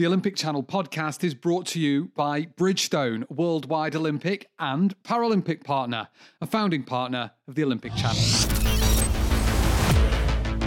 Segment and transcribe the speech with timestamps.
[0.00, 6.08] The Olympic Channel podcast is brought to you by Bridgestone, worldwide Olympic and Paralympic partner,
[6.40, 8.16] a founding partner of the Olympic Channel.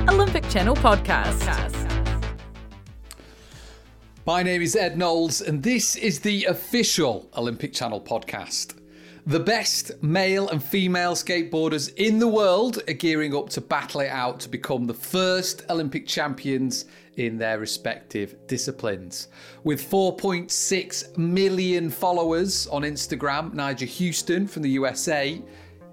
[0.08, 1.42] Olympic Channel podcast.
[4.24, 8.83] My name is Ed Knowles, and this is the official Olympic Channel podcast.
[9.26, 14.10] The best male and female skateboarders in the world are gearing up to battle it
[14.10, 16.84] out to become the first Olympic champions
[17.16, 19.30] in their respective disciplines.
[19.64, 25.42] With 4.6 million followers on Instagram, Nyjah Houston from the USA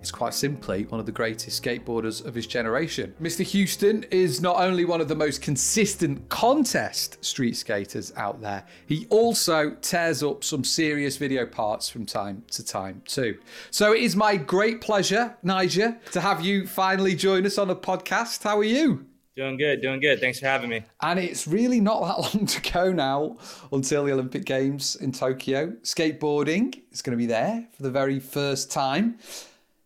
[0.02, 3.14] is quite simply one of the greatest skateboarders of his generation.
[3.20, 3.44] Mr.
[3.44, 9.06] Houston is not only one of the most consistent contest street skaters out there, he
[9.10, 13.38] also tears up some serious video parts from time to time too.
[13.70, 17.76] So it is my great pleasure, Nyjah, to have you finally join us on a
[17.76, 18.42] podcast.
[18.42, 19.06] How are you?
[19.36, 20.20] Doing good, doing good.
[20.20, 20.82] Thanks for having me.
[21.00, 23.38] And it's really not that long to go now
[23.72, 25.68] until the Olympic Games in Tokyo.
[25.82, 29.18] Skateboarding is going to be there for the very first time.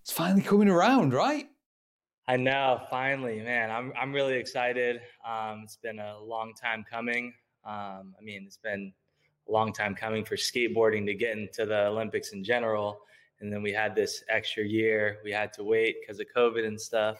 [0.04, 1.46] It's finally coming around, right?
[2.28, 3.70] I know, finally, man.
[3.70, 5.00] I'm I'm really excited.
[5.26, 7.34] Um, it's been a long time coming.
[7.64, 8.92] Um, I mean, it's been
[9.48, 13.00] a long time coming for skateboarding to get into the Olympics in general.
[13.40, 15.18] And then we had this extra year.
[15.24, 17.18] We had to wait because of COVID and stuff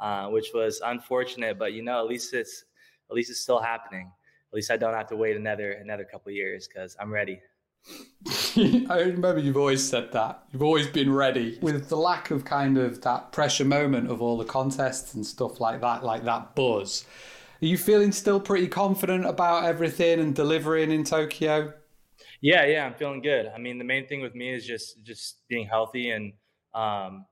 [0.00, 1.58] uh, which was unfortunate.
[1.58, 2.64] But you know, at least it's
[3.10, 4.10] at least it's still happening.
[4.52, 7.40] At least I don't have to wait another another couple years because I'm ready.
[8.56, 10.44] I remember you've always said that.
[10.52, 11.58] You've always been ready.
[11.62, 15.60] With the lack of kind of that pressure moment of all the contests and stuff
[15.60, 17.06] like that, like that buzz,
[17.62, 21.72] are you feeling still pretty confident about everything and delivering in Tokyo?
[22.40, 23.50] Yeah, yeah, I'm feeling good.
[23.54, 26.32] I mean, the main thing with me is just just being healthy and
[26.74, 27.26] um,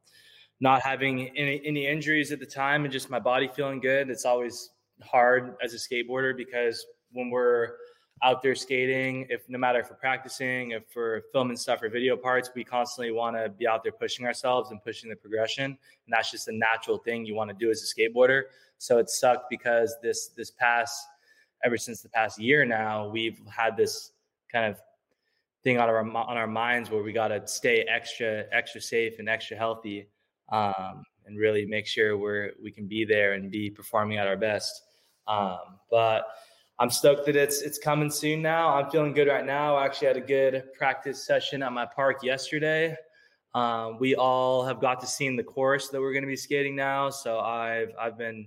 [0.61, 4.11] not having any, any injuries at the time and just my body feeling good.
[4.11, 4.71] It's always
[5.03, 7.69] hard as a skateboarder because when we're
[8.23, 12.17] out there skating, if no matter if we're practicing, if we're filming stuff or video
[12.17, 15.65] parts, we constantly want to be out there pushing ourselves and pushing the progression.
[15.65, 15.79] And
[16.11, 18.43] that's just a natural thing you want to do as a skateboarder.
[18.79, 21.07] So it sucked because this this past
[21.65, 24.13] ever since the past year now, we've had this
[24.51, 24.81] kind of
[25.65, 29.29] thing on our on our minds where we got to stay extra extra safe and
[29.29, 30.09] extra healthy
[30.51, 34.37] um, and really make sure we're we can be there and be performing at our
[34.37, 34.83] best.
[35.27, 35.59] Um,
[35.91, 36.27] but
[36.81, 38.75] I'm stoked that it's it's coming soon now.
[38.75, 39.77] I'm feeling good right now.
[39.77, 42.97] I actually had a good practice session at my park yesterday.
[43.55, 46.77] Um, we all have got to see the course that we're going to be skating
[46.77, 48.47] now, so I've I've been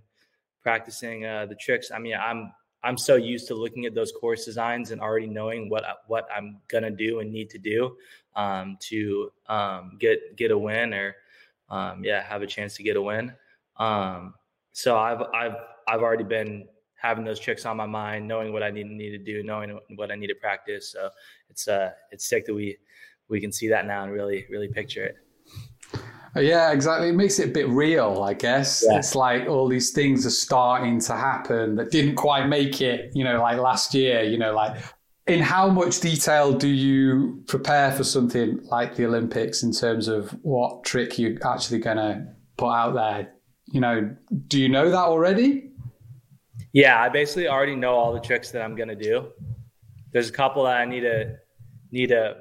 [0.61, 1.91] practicing uh, the tricks.
[1.91, 2.53] I mean, I'm
[2.83, 6.61] I'm so used to looking at those course designs and already knowing what what I'm
[6.69, 7.97] gonna do and need to do
[8.37, 11.15] um, to um, get get a win or
[11.69, 13.33] um, yeah, have a chance to get a win.
[13.75, 14.35] Um,
[14.71, 15.55] so I've I've
[15.87, 16.67] I've already been
[17.01, 20.11] having those tricks on my mind, knowing what I need need to do, knowing what
[20.11, 20.91] I need to practice.
[20.91, 21.09] So
[21.49, 22.77] it's uh it's sick that we
[23.29, 25.15] we can see that now and really really picture it.
[26.35, 27.09] Yeah, exactly.
[27.09, 28.85] It makes it a bit real, I guess.
[28.87, 28.99] Yeah.
[28.99, 33.25] It's like all these things are starting to happen that didn't quite make it, you
[33.25, 34.81] know, like last year, you know, like
[35.27, 40.31] in how much detail do you prepare for something like the Olympics in terms of
[40.41, 42.25] what trick you're actually going to
[42.57, 43.33] put out there?
[43.65, 44.15] You know,
[44.47, 45.70] do you know that already?
[46.73, 49.27] Yeah, I basically already know all the tricks that I'm to do.
[50.11, 51.37] There's a couple that I need to
[51.91, 52.37] need to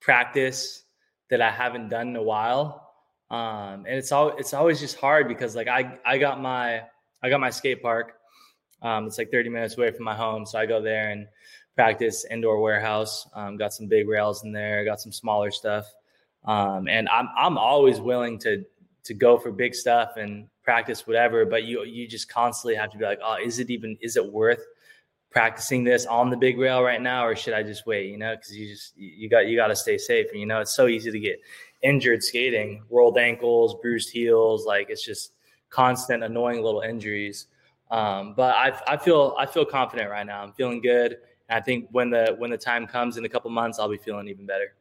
[0.00, 0.84] practice
[1.30, 2.92] that I haven't done in a while.
[3.30, 6.82] Um, and it's all it's always just hard because like I I got my
[7.22, 8.14] I got my skate park.
[8.82, 11.28] Um, it's like 30 minutes away from my home, so I go there and
[11.76, 13.26] practice indoor warehouse.
[13.34, 15.86] Um, got some big rails in there, got some smaller stuff,
[16.44, 18.64] um, and I'm I'm always willing to
[19.04, 21.44] to go for big stuff and practice whatever.
[21.44, 24.32] But you you just constantly have to be like, oh, is it even is it
[24.32, 24.64] worth
[25.30, 28.10] practicing this on the big rail right now, or should I just wait?
[28.10, 30.60] You know, because you just you got you got to stay safe, and you know
[30.60, 31.40] it's so easy to get
[31.82, 35.32] injured skating, rolled ankles, bruised heels, like it's just
[35.70, 37.46] constant annoying little injuries.
[37.90, 40.42] Um, but I, I feel I feel confident right now.
[40.42, 41.18] I'm feeling good.
[41.48, 43.98] And i think when the when the time comes in a couple months, I'll be
[43.98, 44.74] feeling even better.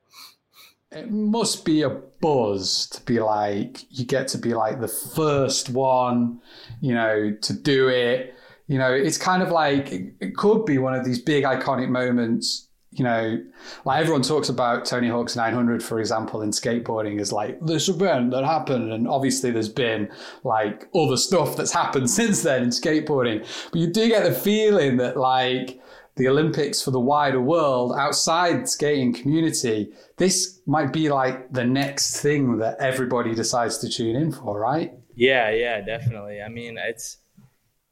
[0.92, 5.70] It must be a buzz to be like you get to be like the first
[5.70, 6.42] one,
[6.82, 8.36] you know, to do it.
[8.68, 12.68] You know, it's kind of like it could be one of these big iconic moments
[12.94, 13.42] you know,
[13.86, 18.32] like everyone talks about Tony Hawk's 900, for example, in skateboarding is like this event
[18.32, 18.92] that happened.
[18.92, 20.12] And obviously there's been
[20.44, 23.48] like all the stuff that's happened since then in skateboarding.
[23.72, 25.80] But you do get the feeling that like
[26.16, 32.20] the Olympics for the wider world outside skating community, this might be like the next
[32.20, 34.94] thing that everybody decides to tune in for, right?
[35.16, 36.42] Yeah, yeah, definitely.
[36.42, 37.18] I mean, it's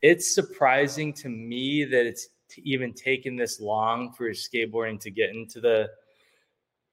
[0.01, 5.59] it's surprising to me that it's even taken this long for skateboarding to get into
[5.59, 5.89] the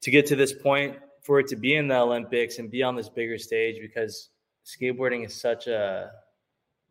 [0.03, 2.95] to get to this point for it to be in the Olympics and be on
[2.95, 4.31] this bigger stage because
[4.65, 6.11] skateboarding is such a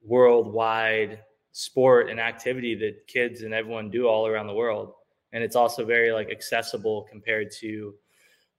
[0.04, 1.20] worldwide
[1.57, 4.92] sport and activity that kids and everyone do all around the world.
[5.31, 7.96] And it's also very like accessible compared to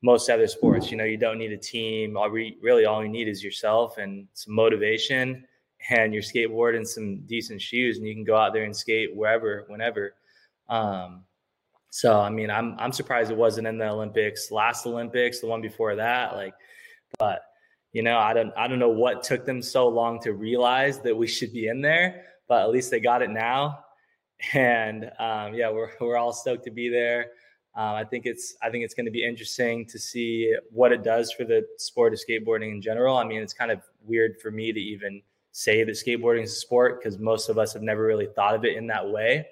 [0.01, 0.91] most other sports.
[0.91, 2.17] You know you don't need a team.
[2.17, 5.47] All re- really all you need is yourself and some motivation
[5.91, 9.15] and your skateboard and some decent shoes and you can go out there and skate
[9.15, 10.15] wherever whenever.
[10.71, 11.27] Um,
[11.91, 15.63] so i mean i'm i'm surprised it wasn't in the olympics last olympics the one
[15.63, 16.53] before that like
[17.19, 17.43] but
[17.93, 21.17] you know i don't i don't know what took them so long to realize that
[21.17, 23.81] we should be in there but at least they got it now
[24.53, 27.27] and um, yeah we're, we're all stoked to be there
[27.77, 31.05] um, I think it's I think it's going to be interesting to see what it
[31.05, 33.19] does for the sport of skateboarding in general.
[33.19, 35.21] I mean, it's kind of weird for me to even
[35.53, 38.65] say that skateboarding is a sport because most of us have never really thought of
[38.65, 39.47] it in that way.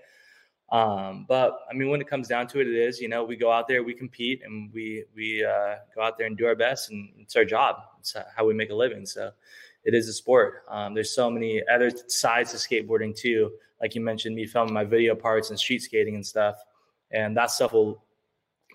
[0.72, 3.36] Um, but I mean, when it comes down to it, it is you know we
[3.36, 6.56] go out there, we compete, and we we uh, go out there and do our
[6.56, 7.76] best, and it's our job.
[8.00, 9.04] It's how we make a living.
[9.04, 9.32] So
[9.84, 10.64] it is a sport.
[10.68, 13.52] Um, there's so many other sides to skateboarding too.
[13.80, 16.56] Like you mentioned, me filming my video parts and street skating and stuff,
[17.10, 18.02] and that stuff will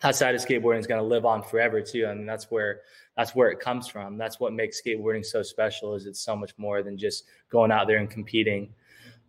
[0.01, 2.05] that side of skateboarding is going to live on forever too.
[2.05, 2.81] I mean, that's where
[3.17, 4.17] that's where it comes from.
[4.17, 5.95] That's what makes skateboarding so special.
[5.95, 8.73] Is it's so much more than just going out there and competing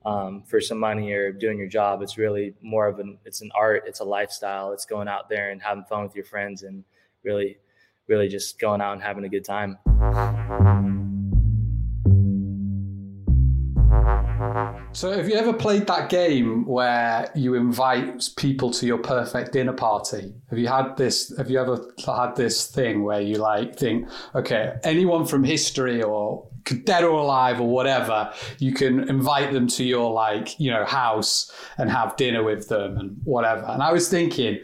[0.04, 2.02] um, for some money or doing your job.
[2.02, 3.84] It's really more of an it's an art.
[3.86, 4.72] It's a lifestyle.
[4.72, 6.84] It's going out there and having fun with your friends and
[7.24, 7.58] really,
[8.06, 9.78] really just going out and having a good time.
[14.92, 19.72] So, have you ever played that game where you invite people to your perfect dinner
[19.72, 20.34] party?
[20.50, 21.32] Have you had this?
[21.38, 26.48] Have you ever had this thing where you like think, okay, anyone from history or
[26.84, 31.52] dead or alive or whatever, you can invite them to your like you know house
[31.78, 33.66] and have dinner with them and whatever.
[33.66, 34.58] And I was thinking,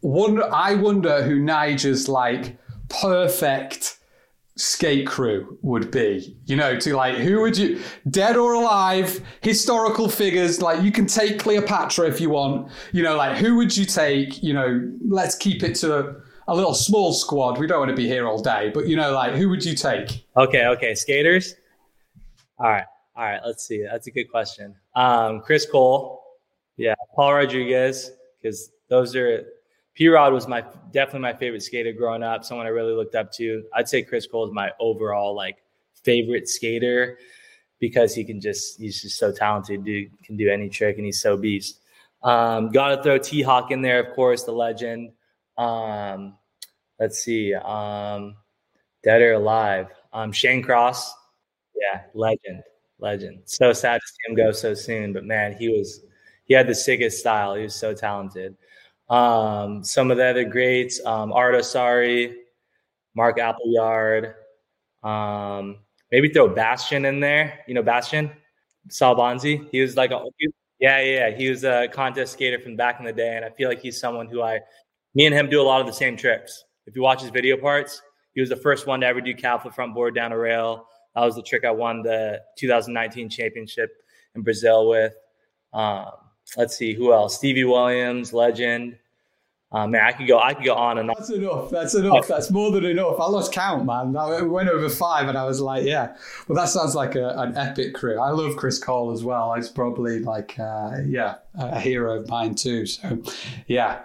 [0.00, 2.56] wonder, I wonder who Nyjah's like
[2.88, 3.98] perfect
[4.56, 10.08] skate crew would be you know to like who would you dead or alive historical
[10.08, 13.84] figures like you can take cleopatra if you want you know like who would you
[13.84, 16.16] take you know let's keep it to a,
[16.48, 19.12] a little small squad we don't want to be here all day but you know
[19.12, 20.24] like who would you take?
[20.38, 21.54] Okay okay skaters?
[22.58, 24.74] All right all right let's see that's a good question.
[24.94, 26.22] Um chris cole?
[26.78, 28.10] Yeah paul rodriguez
[28.40, 29.44] because those are
[29.96, 30.62] P Rod was my
[30.92, 32.44] definitely my favorite skater growing up.
[32.44, 33.64] Someone I really looked up to.
[33.74, 35.56] I'd say Chris Cole is my overall like
[36.04, 37.18] favorite skater
[37.80, 39.84] because he can just he's just so talented.
[39.84, 41.80] Dude can do any trick and he's so beast.
[42.22, 45.12] Um, Got to throw T Hawk in there, of course, the legend.
[45.56, 46.34] Um,
[47.00, 48.36] let's see, um,
[49.02, 49.88] dead or alive.
[50.12, 51.14] Um, Shane Cross,
[51.74, 52.62] yeah, legend,
[52.98, 53.40] legend.
[53.46, 56.02] So sad to see him go so soon, but man, he was
[56.44, 57.54] he had the sickest style.
[57.54, 58.56] He was so talented.
[59.08, 62.34] Um, some of the other greats, um, Arto Saari,
[63.14, 64.34] Mark Appleyard,
[65.02, 65.78] um,
[66.10, 67.60] maybe throw Bastien in there.
[67.68, 68.30] You know, Bastien
[68.88, 69.68] Salabanzi.
[69.70, 70.24] He was like, a,
[70.80, 73.36] yeah, yeah, he was a contest skater from back in the day.
[73.36, 74.60] And I feel like he's someone who I,
[75.14, 76.64] me and him do a lot of the same tricks.
[76.86, 78.02] If you watch his video parts,
[78.34, 80.86] he was the first one to ever do cal flip front board down a rail.
[81.14, 83.90] That was the trick I won the 2019 championship
[84.34, 85.14] in Brazil with.
[85.72, 86.12] Um,
[86.56, 87.36] let's see who else.
[87.36, 88.96] Stevie Williams, legend.
[89.72, 90.38] Uh, man, I could go.
[90.38, 91.16] I could go on and on.
[91.18, 91.70] That's enough.
[91.70, 92.28] That's enough.
[92.28, 93.18] That's more than enough.
[93.18, 94.16] I lost count, man.
[94.16, 96.16] I went over five, and I was like, yeah.
[96.46, 98.18] Well, that sounds like a, an epic crew.
[98.20, 99.52] I love Chris Cole as well.
[99.54, 102.86] He's probably like, uh, yeah, a hero of mine too.
[102.86, 103.20] So,
[103.66, 104.02] yeah,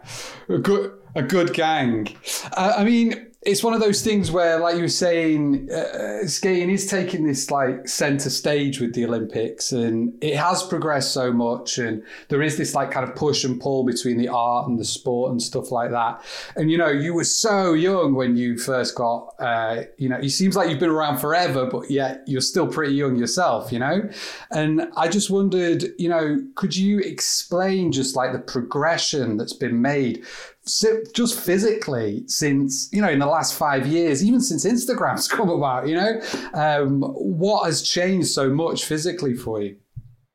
[0.49, 2.17] a good, a good gang.
[2.57, 6.69] Uh, I mean, it's one of those things where, like you were saying, uh, skating
[6.69, 11.79] is taking this like center stage with the Olympics, and it has progressed so much,
[11.79, 14.85] and there is this like kind of push and pull between the art and the
[14.85, 16.23] sport and stuff like that.
[16.55, 20.29] And you know, you were so young when you first got, uh, you know, it
[20.29, 24.07] seems like you've been around forever, but yet you're still pretty young yourself, you know.
[24.51, 29.81] And I just wondered, you know, could you explain just like the progression that's been
[29.81, 30.23] made
[30.65, 35.87] just physically since you know in the last five years even since instagram's come about
[35.87, 36.21] you know
[36.53, 39.75] um, what has changed so much physically for you?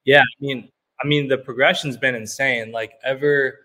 [0.04, 0.68] Yeah i mean
[1.02, 2.72] i mean the progression's been insane.
[2.72, 3.58] Like ever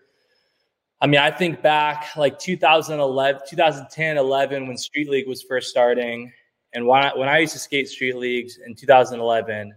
[1.00, 6.32] i mean i think back like 2011 2010 11 when street league was first starting
[6.74, 9.74] and when I, when I used to skate street leagues in 2011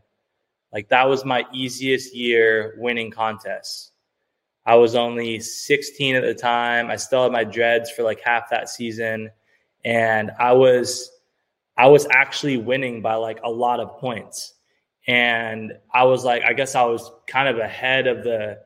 [0.72, 3.92] like that was my easiest year winning contests
[4.65, 6.89] I was only 16 at the time.
[6.89, 9.29] I still had my dreads for like half that season.
[9.84, 11.12] And I was
[11.77, 14.53] I was actually winning by like a lot of points.
[15.07, 18.60] And I was like, I guess I was kind of ahead of the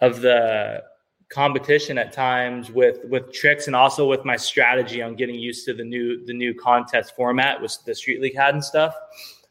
[0.00, 0.82] of the
[1.28, 5.74] competition at times with with tricks and also with my strategy on getting used to
[5.74, 8.94] the new the new contest format with the street league had and stuff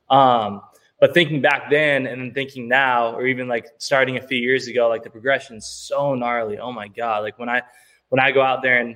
[0.10, 0.62] um
[1.00, 4.68] but thinking back then and then thinking now or even like starting a few years
[4.68, 6.58] ago like the progression's so gnarly.
[6.58, 7.24] Oh my god.
[7.24, 7.62] Like when i
[8.10, 8.96] when i go out there and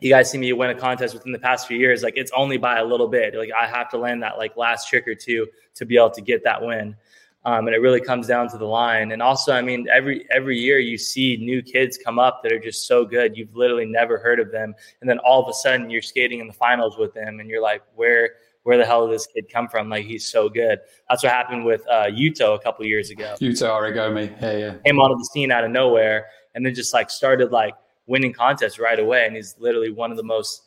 [0.00, 2.56] you guys see me win a contest within the past few years like it's only
[2.56, 3.34] by a little bit.
[3.34, 6.22] Like i have to land that like last trick or two to be able to
[6.22, 6.96] get that win.
[7.44, 9.12] Um, and it really comes down to the line.
[9.12, 12.58] And also, I mean, every every year you see new kids come up that are
[12.58, 13.36] just so good.
[13.36, 16.48] You've literally never heard of them, and then all of a sudden you're skating in
[16.48, 18.32] the finals with them, and you're like, where
[18.68, 19.88] where the hell did this kid come from?
[19.88, 20.80] Like he's so good.
[21.08, 23.34] That's what happened with uh, Yuto a couple years ago.
[23.40, 27.08] Yuto Horigome, yeah, yeah, came onto the scene out of nowhere, and then just like
[27.08, 27.72] started like
[28.06, 30.64] winning contests right away, and he's literally one of the most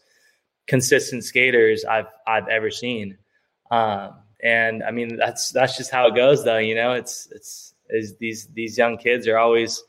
[0.65, 3.19] consistent skaters I've I've ever seen.
[3.69, 7.75] Um, and I mean that's that's just how it goes though you know it's it's
[7.91, 9.83] is these these young kids are always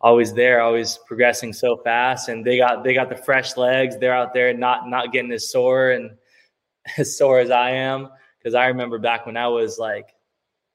[0.00, 4.14] always there always progressing so fast and they got they got the fresh legs they're
[4.14, 6.16] out there not not getting as sore and
[6.98, 8.08] as sore as I am
[8.38, 10.14] because I remember back when I was like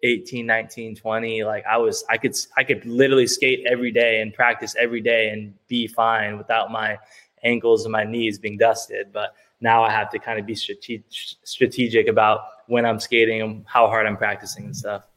[0.04, 4.34] 18 19 20 like I was I could I could literally skate every day and
[4.34, 6.98] practice every day and be fine without my
[7.44, 11.06] ankles and my knees being dusted but now I have to kind of be strategic,
[11.10, 15.08] strategic about when I'm skating and how hard I'm practicing and stuff.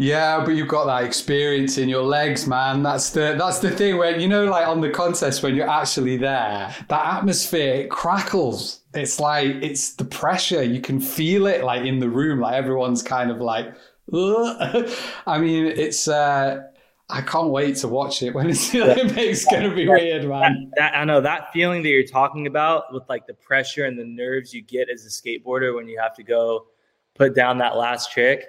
[0.00, 2.82] Yeah, but you've got that experience in your legs, man.
[2.82, 6.16] That's the that's the thing when you know, like on the contest when you're actually
[6.16, 8.80] there, that atmosphere it crackles.
[8.94, 10.62] It's like it's the pressure.
[10.62, 13.74] You can feel it like in the room, like everyone's kind of like.
[14.14, 16.62] I mean, it's uh,
[17.10, 19.44] I can't wait to watch it when it's the Olympics.
[19.44, 20.70] Going to be weird, man.
[20.76, 23.98] That, that, I know that feeling that you're talking about with like the pressure and
[23.98, 26.68] the nerves you get as a skateboarder when you have to go
[27.14, 28.46] put down that last trick.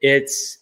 [0.00, 0.58] It's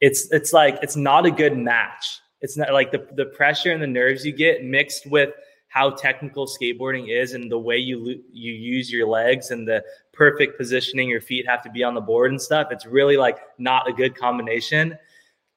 [0.00, 2.20] it's it's like it's not a good match.
[2.40, 5.30] It's not like the the pressure and the nerves you get mixed with
[5.68, 10.56] how technical skateboarding is and the way you you use your legs and the perfect
[10.56, 12.68] positioning your feet have to be on the board and stuff.
[12.70, 14.96] It's really like not a good combination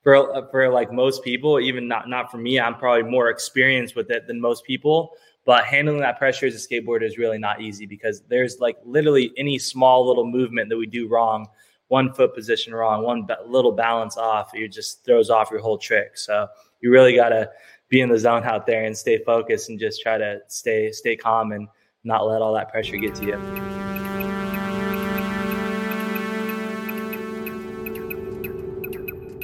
[0.04, 4.10] for for like most people, even not not for me, I'm probably more experienced with
[4.12, 5.12] it than most people.
[5.46, 9.32] But handling that pressure as a skateboarder is really not easy because there's like literally
[9.38, 11.48] any small little movement that we do wrong,
[11.90, 16.18] one foot position wrong, one little balance off, it just throws off your whole trick.
[16.18, 16.48] So
[16.82, 17.50] you really got to
[17.90, 21.16] be in the zone out there and stay focused and just try to stay stay
[21.16, 21.68] calm and
[22.04, 23.99] not let all that pressure get to you.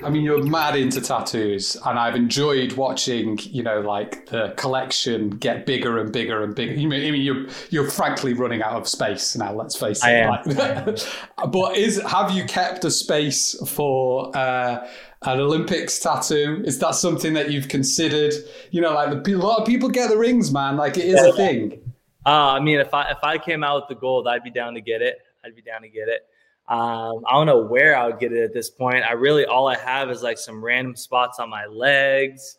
[0.06, 5.32] I mean, you're mad into tattoos, and I've enjoyed watching, you know, like the collection
[5.32, 6.74] get bigger and bigger and bigger.
[6.74, 9.52] You mean, I mean you're you're frankly running out of space now.
[9.52, 10.08] Let's face it.
[10.08, 10.30] I am.
[10.30, 11.00] Like,
[11.52, 14.36] but is have you kept a space for?
[14.38, 14.88] Uh,
[15.28, 16.62] an Olympics tattoo?
[16.66, 18.32] Is that something that you've considered?
[18.70, 20.78] You know, like the, a lot of people get the rings, man.
[20.78, 21.82] Like it is a thing.
[22.28, 24.76] Uh, I mean, if I if I came out with the gold, I'd be down
[24.76, 25.18] to get it.
[25.44, 26.28] I'd be down to get it.
[26.68, 29.04] Um, I don't know where I would get it at this point.
[29.04, 32.58] I really all I have is like some random spots on my legs.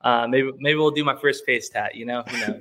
[0.00, 1.96] Uh, maybe maybe we'll do my first face tat.
[1.96, 2.60] You know, who knows?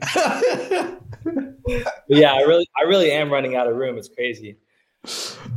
[2.08, 3.98] yeah, I really I really am running out of room.
[3.98, 4.58] It's crazy.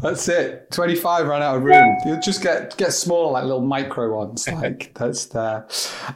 [0.02, 0.71] That's it.
[0.71, 1.97] Twenty five ran out of room.
[2.07, 4.49] You just get get smaller, like little micro ones.
[4.61, 5.66] Like that's there.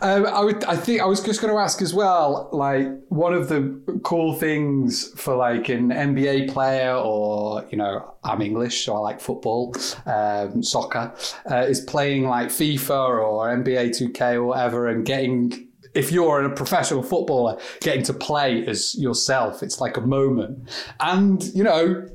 [0.03, 0.65] Um, I would.
[0.65, 2.51] I think I was just going to ask as well.
[2.53, 8.43] Like one of the cool things for like an NBA player, or you know, I'm
[8.43, 9.75] English, so I like football,
[10.05, 11.15] um, soccer,
[11.51, 16.51] uh, is playing like FIFA or NBA 2K or whatever, and getting if you're a
[16.51, 20.69] professional footballer getting to play as yourself, it's like a moment.
[21.01, 22.07] And, you know,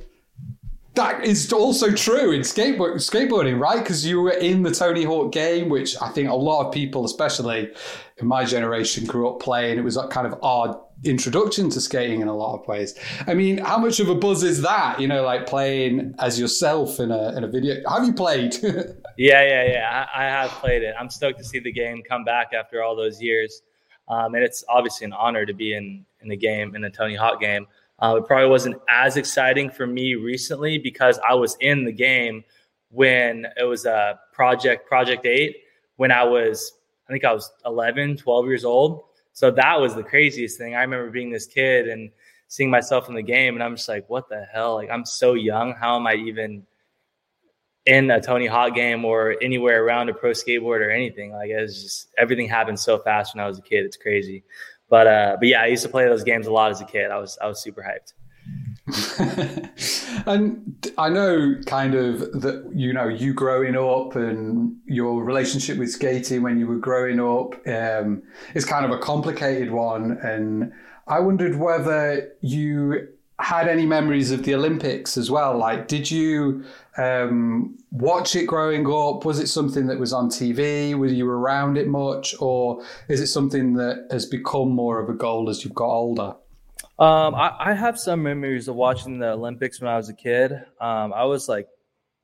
[0.96, 3.80] that is also true in skateboard, skateboarding, right?
[3.80, 7.06] Because you were in the Tony Hawk game, which I think a lot of people,
[7.06, 7.72] especially
[8.18, 9.78] in my generation, grew up playing.
[9.78, 12.98] It was a kind of odd introduction to skating in a lot of ways.
[13.28, 15.00] I mean, how much of a buzz is that?
[15.00, 17.76] You know, like playing as yourself in a in a video.
[17.88, 18.56] Have you played?
[18.64, 20.08] yeah, yeah, yeah.
[20.14, 20.96] I, I, have played it.
[21.00, 23.62] I'm stoked to see the game come back after all those years,
[24.08, 27.16] um, and it's obviously an honor to be in in the game in the Tony
[27.16, 27.68] Hawk game.
[28.02, 32.44] Uh, it probably wasn't as exciting for me recently because I was in the game
[32.90, 35.56] when it was a project, Project 8,
[35.98, 36.74] when I was,
[37.08, 39.04] I think I was 11, 12 years old.
[39.34, 40.76] So that was the craziest thing.
[40.76, 42.10] I remember being this kid and
[42.48, 44.76] seeing myself in the game, and I'm just like, what the hell?
[44.76, 45.74] Like, I'm so young.
[45.74, 46.66] How am I even
[47.86, 51.32] in a Tony Hawk game or anywhere around a pro skateboard or anything?
[51.32, 53.86] Like, it's just everything happened so fast when I was a kid.
[53.86, 54.44] It's crazy.
[54.90, 57.12] But uh, but yeah, I used to play those games a lot as a kid.
[57.12, 58.14] I was I was super hyped.
[60.26, 65.92] and I know kind of that you know you growing up and your relationship with
[65.92, 68.24] skating when you were growing up um,
[68.56, 70.74] is kind of a complicated one, and
[71.08, 75.58] I wondered whether you had any memories of the Olympics as well.
[75.58, 76.64] Like, did you
[76.98, 79.24] um, watch it growing up?
[79.24, 80.94] Was it something that was on TV?
[80.94, 85.14] Were you around it much, or is it something that has become more of a
[85.14, 86.36] goal as you've got older?
[87.00, 90.52] Um, I, I, have some memories of watching the Olympics when I was a kid.
[90.82, 91.70] Um, I was like,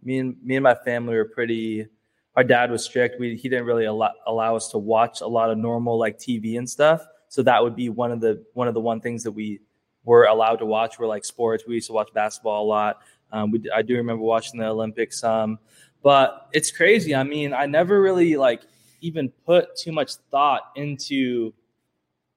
[0.03, 1.88] me and me and my family were pretty.
[2.36, 3.17] Our dad was strict.
[3.17, 6.57] We he didn't really allow, allow us to watch a lot of normal like TV
[6.57, 7.05] and stuff.
[7.29, 9.62] So that would be one of the one of the one things that we
[10.05, 11.63] were allowed to watch were like sports.
[11.67, 13.01] We used to watch basketball a lot.
[13.31, 15.59] Um, we, I do remember watching the Olympics um,
[16.05, 17.15] but it's crazy.
[17.15, 18.62] I mean, I never really like
[19.01, 21.51] even put too much thought into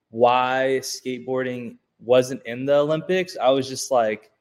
[0.09, 4.31] why skateboarding wasn't in the Olympics, I was just like,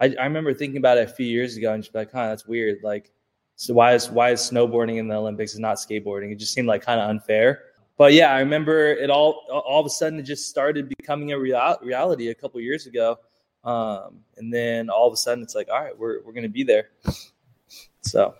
[0.00, 2.46] I, I remember thinking about it a few years ago and just like, huh, that's
[2.46, 2.78] weird.
[2.82, 3.12] Like,
[3.56, 6.32] so why is why is snowboarding in the Olympics and not skateboarding?
[6.32, 7.62] It just seemed like kind of unfair.
[7.98, 9.44] But yeah, I remember it all.
[9.50, 13.18] All of a sudden, it just started becoming a real, reality a couple years ago,
[13.64, 16.62] um, and then all of a sudden, it's like, all right, we're we're gonna be
[16.62, 16.90] there.
[18.02, 18.34] So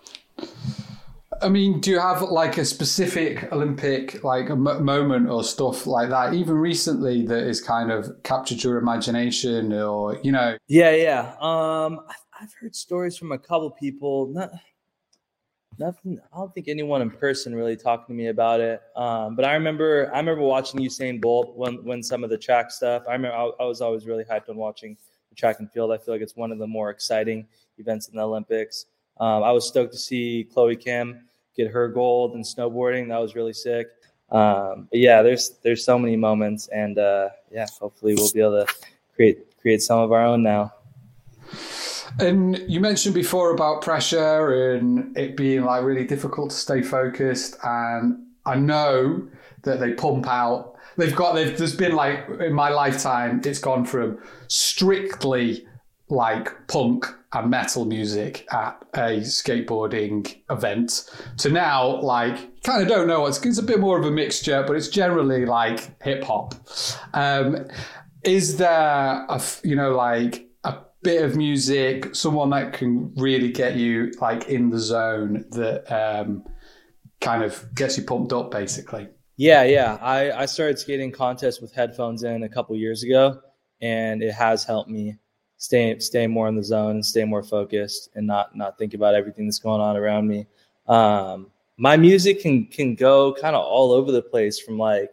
[1.41, 5.87] I mean, do you have like a specific Olympic like a m- moment or stuff
[5.87, 10.57] like that, even recently, that has kind of captured your imagination, or you know?
[10.67, 11.35] Yeah, yeah.
[11.39, 12.01] Um,
[12.39, 14.27] I've heard stories from a couple people.
[14.27, 14.51] Not
[15.79, 16.19] nothing.
[16.33, 18.81] I don't think anyone in person really talked to me about it.
[18.95, 22.71] Um, but I remember, I remember watching Usain Bolt when when some of the track
[22.71, 23.03] stuff.
[23.07, 24.97] I remember I, I was always really hyped on watching
[25.29, 25.91] the track and field.
[25.91, 28.85] I feel like it's one of the more exciting events in the Olympics.
[29.19, 33.09] Um, I was stoked to see Chloe Kim get her gold in snowboarding.
[33.09, 33.87] That was really sick.
[34.31, 38.65] Um, but yeah, there's there's so many moments, and uh, yeah, hopefully we'll be able
[38.65, 38.73] to
[39.15, 40.73] create create some of our own now.
[42.17, 47.57] And you mentioned before about pressure and it being like really difficult to stay focused.
[47.63, 49.27] And I know
[49.63, 50.75] that they pump out.
[50.97, 51.35] They've got.
[51.35, 54.17] They've, there's been like in my lifetime, it's gone from
[54.47, 55.65] strictly
[56.09, 63.07] like punk and metal music at a skateboarding event to now like kind of don't
[63.07, 66.55] know it's, it's a bit more of a mixture but it's generally like hip hop
[67.13, 67.67] um,
[68.23, 70.48] is there a you know like
[71.01, 76.43] bit of music someone that can really get you like in the zone that um,
[77.21, 79.07] kind of gets you pumped up basically
[79.37, 83.39] yeah yeah i i started skating contests with headphones in a couple years ago
[83.81, 85.17] and it has helped me
[85.59, 89.45] stay stay more in the zone stay more focused and not not think about everything
[89.45, 90.47] that's going on around me.
[90.87, 95.11] Um, my music can can go kind of all over the place from like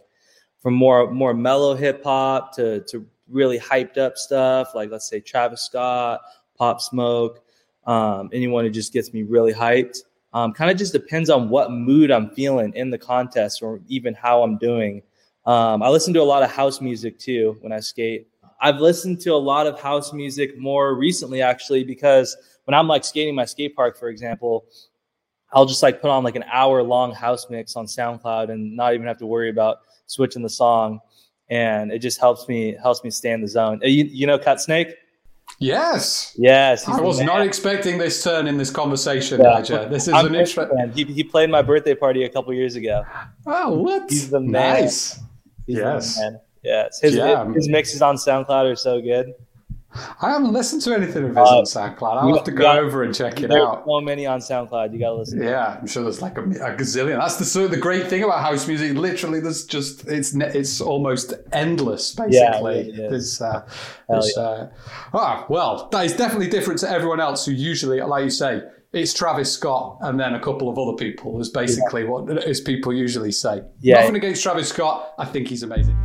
[0.63, 5.21] from more more mellow hip hop to to really hyped up stuff like let's say
[5.21, 6.21] Travis Scott,
[6.57, 7.43] Pop Smoke,
[7.87, 9.99] um, anyone who just gets me really hyped.
[10.33, 14.13] Um, kind of just depends on what mood I'm feeling in the contest or even
[14.13, 15.03] how I'm doing.
[15.47, 18.29] Um, I listen to a lot of house music too when I skate.
[18.61, 23.05] I've listened to a lot of house music more recently, actually, because when I'm like
[23.05, 24.67] skating my skate park, for example,
[25.53, 28.95] I'll just like put on like an hour long house mix on SoundCloud and not
[28.95, 31.01] even have to worry about switching the song.
[31.49, 33.81] And it just helps me helps me stay in the zone.
[33.83, 34.89] Uh, you, you know Cut Snake?
[35.59, 36.35] Yes.
[36.37, 36.89] Yes.
[36.89, 39.61] I was not expecting this turn in this conversation, yeah.
[39.61, 40.93] This is I'm an interesting.
[40.93, 43.05] He, he played my birthday party a couple years ago.
[43.47, 44.11] Oh, what?
[44.11, 44.83] He's the man.
[44.83, 45.21] Nice.
[45.67, 46.19] He's yes.
[46.19, 46.41] Man.
[46.63, 47.49] Yes, his, yeah.
[47.53, 49.35] his mixes on SoundCloud are so good.
[49.95, 52.17] I haven't listened to anything of his uh, on SoundCloud.
[52.17, 53.85] I'll have to go got, over and check it out.
[53.87, 54.93] So many on SoundCloud.
[54.93, 55.43] You got to listen.
[55.43, 57.19] Yeah, I'm sure there's like a, a gazillion.
[57.19, 58.97] That's the sort of the great thing about house music.
[58.97, 62.15] Literally, there's just it's it's almost endless.
[62.15, 63.67] Basically, yeah, there's, uh,
[64.09, 64.43] there's yeah.
[64.43, 64.71] uh,
[65.15, 69.15] ah, well, that is definitely different to everyone else who usually, like you say, it's
[69.15, 71.41] Travis Scott and then a couple of other people.
[71.41, 72.09] Is basically yeah.
[72.09, 73.63] what is people usually say.
[73.81, 74.01] Yeah.
[74.01, 75.15] Nothing against Travis Scott.
[75.19, 75.97] I think he's amazing.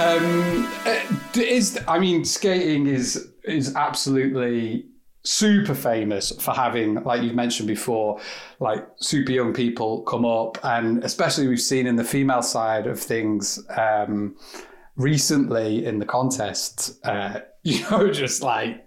[0.00, 0.98] Um, uh,
[1.34, 4.86] is I mean, skating is is absolutely
[5.24, 8.18] super famous for having, like you've mentioned before,
[8.60, 12.98] like super young people come up, and especially we've seen in the female side of
[12.98, 14.36] things um,
[14.96, 18.82] recently in the contest, uh, you know, just like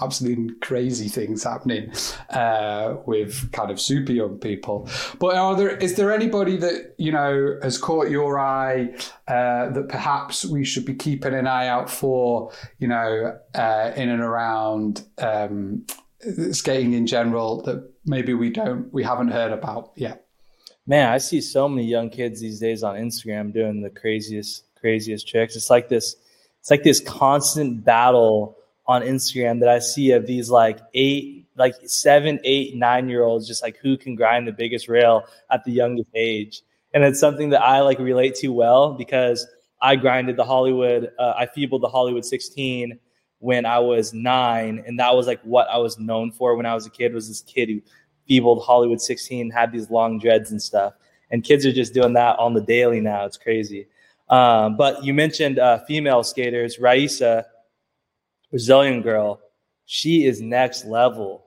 [0.00, 1.92] absolutely crazy things happening
[2.30, 4.88] uh, with kind of super young people.
[5.18, 8.94] But are there is there anybody that you know has caught your eye
[9.28, 12.52] uh, that perhaps we should be keeping an eye out for?
[12.78, 15.86] You know, uh, in and around um,
[16.52, 20.26] skating in general that maybe we don't we haven't heard about yet.
[20.88, 25.26] Man, I see so many young kids these days on Instagram doing the craziest craziest
[25.26, 25.56] tricks.
[25.56, 26.14] It's like this,
[26.60, 28.56] it's like this constant battle
[28.88, 33.46] on Instagram that I see of these like eight, like seven, eight, nine year olds,
[33.46, 36.62] just like who can grind the biggest rail at the youngest age.
[36.94, 39.46] And it's something that I like relate to well because
[39.80, 42.98] I grinded the Hollywood, uh, I feebled the Hollywood 16
[43.38, 46.74] when I was nine, and that was like what I was known for when I
[46.74, 47.12] was a kid.
[47.12, 47.82] Was this kid who
[48.26, 50.94] feebled Hollywood 16, had these long dreads and stuff,
[51.30, 53.26] and kids are just doing that on the daily now.
[53.26, 53.88] It's crazy.
[54.28, 57.44] Um, but you mentioned uh, female skaters, Rayssa,
[58.56, 59.38] Brazilian girl.
[59.84, 61.44] She is next level,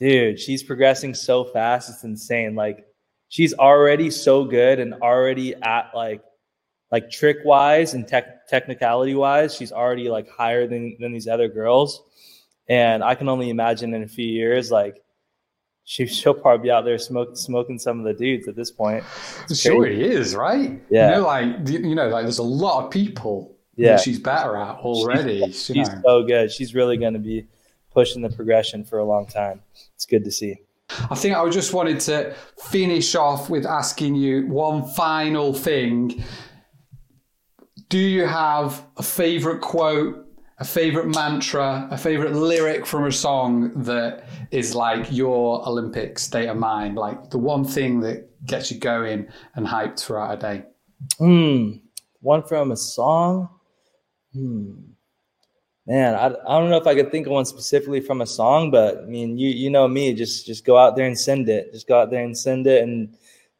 [0.00, 0.40] dude.
[0.40, 1.88] She's progressing so fast.
[1.88, 2.56] It's insane.
[2.56, 2.84] Like
[3.28, 6.24] she's already so good and already at like
[6.90, 11.46] like trick wise and tech, technicality wise, she's already like higher than than these other
[11.46, 12.02] girls.
[12.68, 15.00] And I can only imagine in a few years, like
[15.84, 19.04] she, she'll probably be out there smoking smoking some of the dudes at this point.
[19.48, 20.82] It's sure he is, right?
[20.90, 21.10] Yeah.
[21.10, 23.96] You know, like you know, like there's a lot of people yeah.
[23.96, 25.40] she's better at already.
[25.46, 26.50] She's, she's so good.
[26.50, 27.46] She's really going to be
[27.92, 29.62] pushing the progression for a long time.
[29.94, 30.58] It's good to see.
[31.10, 32.34] I think I just wanted to
[32.70, 36.22] finish off with asking you one final thing
[37.90, 40.24] do you have a favorite quote,
[40.58, 46.46] a favorite mantra, a favorite lyric from a song that is like your Olympic state
[46.46, 50.62] of mind, like the one thing that gets you going and hyped throughout a day?
[51.18, 51.72] Hmm.
[52.20, 53.48] One from a song?
[54.32, 54.72] Hmm.
[55.86, 58.70] Man, I, I don't know if I could think of one specifically from a song,
[58.70, 61.72] but I mean, you you know me, just just go out there and send it.
[61.72, 63.16] Just go out there and send it and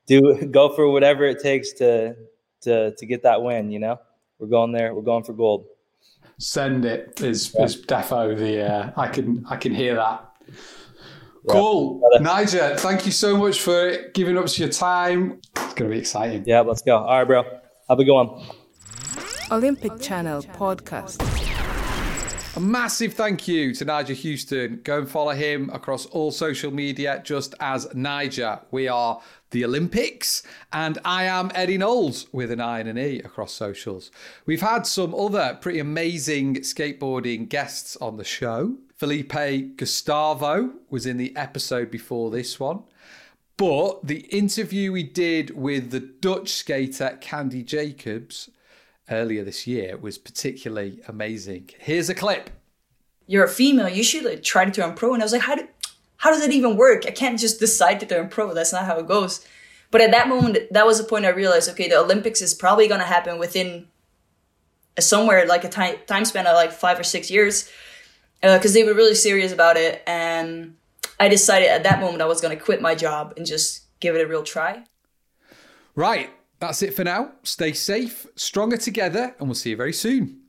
[0.06, 2.14] do go for whatever it takes to
[2.62, 3.98] to to get that win, you know?
[4.40, 4.94] we're going there.
[4.94, 5.66] We're going for gold.
[6.38, 7.64] Send it is yeah.
[7.64, 10.26] is defo the uh, I can I can hear that.
[10.48, 11.52] Yeah.
[11.52, 12.80] Cool, Nyjah.
[12.80, 15.40] Thank you so much for giving up your time.
[15.56, 16.44] It's gonna be exciting.
[16.46, 16.96] Yeah, let's go.
[16.96, 17.44] All right, bro.
[17.88, 18.42] Have a good one.
[19.50, 21.20] Olympic Channel podcast.
[22.56, 24.80] A massive thank you to Nyjah Houston.
[24.84, 28.60] Go and follow him across all social media just as Nyjah.
[28.70, 33.18] We are the Olympics, and I am Eddie Knowles with an I and an E
[33.18, 34.12] across socials.
[34.46, 38.76] We've had some other pretty amazing skateboarding guests on the show.
[38.96, 42.84] Felipe Gustavo was in the episode before this one.
[43.56, 48.48] But the interview we did with the Dutch skater Candy Jacobs
[49.10, 51.70] earlier this year was particularly amazing.
[51.78, 52.50] Here's a clip.
[53.26, 53.88] You're a female.
[53.88, 55.14] You should like, try to turn pro.
[55.14, 55.66] And I was like, how do,
[56.16, 57.04] how does it even work?
[57.06, 58.52] I can't just decide to turn pro.
[58.54, 59.46] That's not how it goes.
[59.90, 61.68] But at that moment, that was the point I realized.
[61.70, 63.88] Okay, the Olympics is probably gonna happen within
[64.98, 67.70] somewhere like a time time span of like five or six years,
[68.40, 70.02] because uh, they were really serious about it.
[70.06, 70.76] And
[71.18, 74.20] I decided at that moment I was gonna quit my job and just give it
[74.20, 74.84] a real try.
[75.94, 76.30] Right.
[76.60, 77.32] That's it for now.
[77.42, 80.40] Stay safe, stronger together, and we'll see you very soon.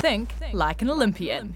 [0.00, 1.54] Think like an Olympian.